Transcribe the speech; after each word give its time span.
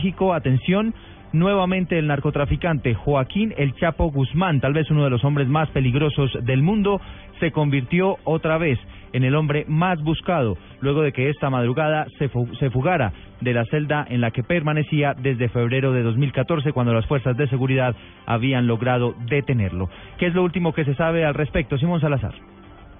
México, 0.00 0.32
atención, 0.32 0.94
nuevamente 1.34 1.98
el 1.98 2.06
narcotraficante 2.06 2.94
Joaquín 2.94 3.52
El 3.58 3.74
Chapo 3.74 4.10
Guzmán, 4.10 4.58
tal 4.58 4.72
vez 4.72 4.90
uno 4.90 5.04
de 5.04 5.10
los 5.10 5.22
hombres 5.24 5.46
más 5.46 5.68
peligrosos 5.68 6.30
del 6.42 6.62
mundo, 6.62 7.02
se 7.38 7.52
convirtió 7.52 8.16
otra 8.24 8.56
vez 8.56 8.78
en 9.12 9.24
el 9.24 9.34
hombre 9.34 9.66
más 9.68 10.00
buscado, 10.02 10.56
luego 10.80 11.02
de 11.02 11.12
que 11.12 11.28
esta 11.28 11.50
madrugada 11.50 12.06
se, 12.18 12.30
fu 12.30 12.46
se 12.58 12.70
fugara 12.70 13.12
de 13.42 13.52
la 13.52 13.66
celda 13.66 14.06
en 14.08 14.22
la 14.22 14.30
que 14.30 14.42
permanecía 14.42 15.12
desde 15.12 15.50
febrero 15.50 15.92
de 15.92 16.02
2014, 16.02 16.72
cuando 16.72 16.94
las 16.94 17.04
fuerzas 17.04 17.36
de 17.36 17.46
seguridad 17.48 17.94
habían 18.24 18.66
logrado 18.66 19.14
detenerlo. 19.28 19.90
¿Qué 20.16 20.28
es 20.28 20.34
lo 20.34 20.42
último 20.42 20.72
que 20.72 20.86
se 20.86 20.94
sabe 20.94 21.26
al 21.26 21.34
respecto? 21.34 21.76
Simón 21.76 22.00
Salazar. 22.00 22.32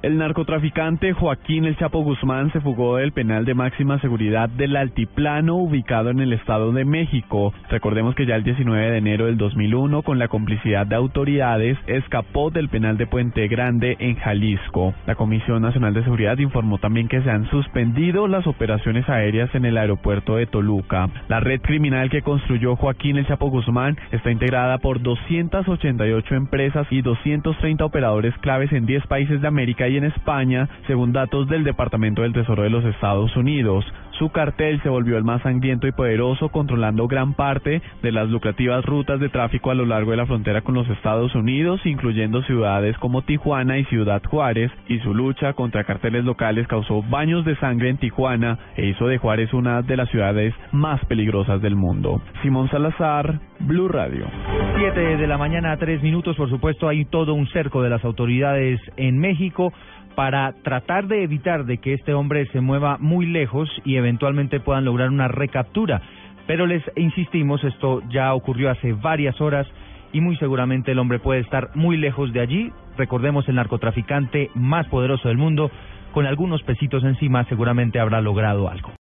El 0.02 0.16
narcotraficante 0.16 1.12
Joaquín 1.12 1.66
El 1.66 1.77
Chapo 1.77 2.02
Guzmán 2.02 2.50
se 2.52 2.60
fugó 2.62 2.96
del 2.96 3.12
penal 3.12 3.45
de 3.45 3.52
máxima 3.52 4.00
seguridad 4.00 4.48
del 4.48 4.74
Altiplano 4.77 5.56
ubicado 5.56 6.08
en 6.08 6.20
el 6.20 6.32
Estado 6.32 6.72
de 6.72 6.86
México. 6.86 7.52
Recordemos 7.68 8.14
que 8.14 8.24
ya 8.24 8.36
el 8.36 8.42
19 8.42 8.92
de 8.92 8.96
enero 8.96 9.27
del 9.27 9.36
2001, 9.36 10.00
con 10.00 10.18
la 10.18 10.28
complicidad 10.28 10.86
de 10.86 10.97
autoridades, 10.97 11.77
escapó 11.86 12.50
del 12.50 12.70
penal 12.70 12.97
de 12.97 13.08
Puente 13.08 13.47
Grande 13.48 13.98
en 13.98 14.16
Jalisco. 14.16 14.94
La 15.06 15.16
Comisión 15.16 15.60
Nacional 15.60 15.92
de 15.92 16.03
Seguridad 16.03 16.38
informó 16.38 16.78
también 16.78 17.06
que 17.06 17.20
se 17.20 17.30
han 17.30 17.50
suspendido 17.50 18.27
las 18.27 18.47
operaciones 18.47 19.06
aéreas 19.06 19.55
en 19.55 19.66
el 19.66 19.77
aeropuerto 19.77 20.36
de 20.36 20.47
Toluca. 20.47 21.10
La 21.28 21.41
red 21.41 21.60
criminal 21.60 22.08
que 22.08 22.22
construyó 22.22 22.75
Joaquín 22.75 23.19
El 23.19 23.27
Chapo 23.27 23.50
Guzmán 23.50 23.98
está 24.12 24.30
integrada 24.30 24.78
por 24.78 25.03
288 25.03 26.34
empresas 26.36 26.86
y 26.88 27.03
230 27.03 27.84
operadores 27.84 28.32
claves 28.38 28.72
en 28.72 28.86
10 28.86 29.06
países 29.06 29.42
de 29.42 29.48
América 29.48 29.89
en 29.96 30.05
España, 30.05 30.69
según 30.86 31.12
datos 31.12 31.48
del 31.48 31.64
Departamento 31.64 32.22
del 32.22 32.33
Tesoro 32.33 32.62
de 32.62 32.70
los 32.70 32.84
Estados 32.84 33.36
Unidos. 33.36 33.84
Su 34.20 34.28
cartel 34.28 34.82
se 34.82 34.91
volvió 34.91 35.16
el 35.16 35.24
más 35.24 35.41
sangriento 35.41 35.86
y 35.86 35.92
poderoso, 35.92 36.50
controlando 36.50 37.08
gran 37.08 37.32
parte 37.32 37.80
de 38.02 38.12
las 38.12 38.28
lucrativas 38.28 38.84
rutas 38.84 39.19
de 39.19 39.30
tráfico 39.30 39.70
a 39.70 39.74
lo 39.74 39.86
largo 39.86 40.10
de 40.10 40.19
la 40.19 40.27
frontera 40.27 40.60
con 40.60 40.74
los 40.74 40.86
Estados 40.91 41.34
Unidos, 41.34 41.80
incluyendo 41.86 42.42
ciudades 42.42 42.98
como 42.98 43.22
Tijuana 43.22 43.78
y 43.78 43.84
Ciudad 43.86 44.22
Juárez, 44.22 44.70
y 44.88 44.98
su 44.98 45.14
lucha 45.14 45.55
contra 45.55 45.84
carteles 45.84 46.27
locales 46.27 46.66
causó 46.69 47.02
baños 47.02 47.47
de 47.47 47.56
sangre 47.56 47.88
en 47.88 47.97
Tijuana 47.97 48.58
e 48.77 48.88
hizo 48.88 49.06
de 49.06 49.16
Juárez 49.16 49.54
una 49.54 49.80
de 49.80 49.97
las 49.97 50.10
ciudades 50.10 50.54
más 50.70 51.02
peligrosas 51.06 51.62
del 51.62 51.77
mundo. 51.77 52.20
Simón 52.42 52.69
Salazar, 52.69 53.41
Blue 53.60 53.88
Radio. 53.88 54.27
Siete 54.76 55.16
de 55.16 55.26
la 55.26 55.38
mañana 55.38 55.72
a 55.72 55.76
tres 55.76 56.02
minutos, 56.02 56.36
por 56.36 56.48
supuesto, 56.48 56.88
hay 56.88 57.04
todo 57.04 57.34
un 57.34 57.46
cerco 57.48 57.82
de 57.82 57.90
las 57.90 58.04
autoridades 58.04 58.80
en 58.96 59.18
México 59.18 59.72
para 60.14 60.52
tratar 60.62 61.06
de 61.06 61.22
evitar 61.22 61.64
de 61.64 61.78
que 61.78 61.94
este 61.94 62.14
hombre 62.14 62.46
se 62.46 62.60
mueva 62.60 62.96
muy 62.98 63.26
lejos 63.26 63.68
y 63.84 63.96
eventualmente 63.96 64.60
puedan 64.60 64.84
lograr 64.84 65.10
una 65.10 65.28
recaptura. 65.28 66.02
Pero 66.46 66.66
les 66.66 66.82
insistimos, 66.96 67.62
esto 67.64 68.02
ya 68.10 68.34
ocurrió 68.34 68.70
hace 68.70 68.92
varias 68.92 69.41
horas 69.41 69.66
y 70.12 70.20
muy 70.20 70.36
seguramente 70.36 70.92
el 70.92 70.98
hombre 70.98 71.18
puede 71.18 71.41
estar 71.41 71.70
muy 71.74 71.96
lejos 71.96 72.32
de 72.32 72.41
allí. 72.41 72.72
Recordemos 72.96 73.48
el 73.48 73.56
narcotraficante 73.56 74.50
más 74.54 74.86
poderoso 74.88 75.28
del 75.28 75.38
mundo, 75.38 75.70
con 76.12 76.26
algunos 76.26 76.62
pesitos 76.62 77.04
encima 77.04 77.44
seguramente 77.44 78.00
habrá 78.00 78.20
logrado 78.20 78.69
algo. 78.69 78.91